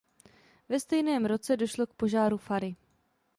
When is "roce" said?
1.25-1.57